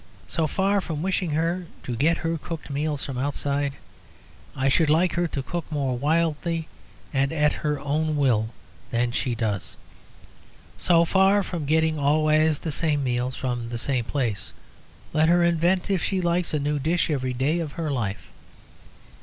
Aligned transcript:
So 0.27 0.47
far 0.47 0.81
from 0.81 1.03
wishing 1.03 1.29
her 1.29 1.67
to 1.83 1.95
get 1.95 2.17
her 2.25 2.35
cooked 2.39 2.71
meals 2.71 3.05
from 3.05 3.19
outside, 3.19 3.73
I 4.55 4.67
should 4.67 4.89
like 4.89 5.13
her 5.13 5.27
to 5.27 5.43
cook 5.43 5.71
more 5.71 5.95
wildly 5.95 6.67
and 7.13 7.31
at 7.31 7.53
her 7.53 7.79
own 7.79 8.17
will 8.17 8.49
than 8.89 9.11
she 9.11 9.35
does. 9.35 9.77
So 10.75 11.05
far 11.05 11.43
from 11.43 11.65
getting 11.67 11.99
always 11.99 12.57
the 12.57 12.71
same 12.71 13.03
meals 13.03 13.35
from 13.35 13.69
the 13.69 13.77
same 13.77 14.05
place, 14.05 14.53
let 15.13 15.29
her 15.29 15.43
invent, 15.43 15.87
if 15.91 16.03
she 16.03 16.19
likes, 16.19 16.51
a 16.51 16.59
new 16.59 16.79
dish 16.79 17.11
every 17.11 17.33
day 17.33 17.59
of 17.59 17.73
her 17.73 17.91
life. 17.91 18.31